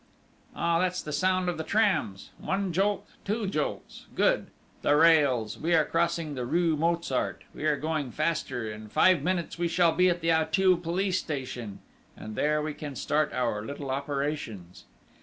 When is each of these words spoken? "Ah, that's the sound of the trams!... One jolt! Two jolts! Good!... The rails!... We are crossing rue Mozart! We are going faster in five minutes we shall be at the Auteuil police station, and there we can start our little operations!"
"Ah, 0.55 0.79
that's 0.79 0.99
the 1.03 1.11
sound 1.11 1.47
of 1.47 1.59
the 1.59 1.63
trams!... 1.63 2.31
One 2.39 2.73
jolt! 2.73 3.07
Two 3.23 3.45
jolts! 3.45 4.07
Good!... 4.15 4.47
The 4.81 4.95
rails!... 4.95 5.59
We 5.59 5.75
are 5.75 5.85
crossing 5.85 6.33
rue 6.33 6.75
Mozart! 6.75 7.43
We 7.53 7.65
are 7.65 7.77
going 7.77 8.09
faster 8.09 8.67
in 8.67 8.89
five 8.89 9.21
minutes 9.21 9.59
we 9.59 9.67
shall 9.67 9.91
be 9.91 10.09
at 10.09 10.21
the 10.21 10.33
Auteuil 10.33 10.77
police 10.77 11.19
station, 11.19 11.81
and 12.17 12.35
there 12.35 12.63
we 12.63 12.73
can 12.73 12.95
start 12.95 13.31
our 13.31 13.61
little 13.63 13.91
operations!" 13.91 14.85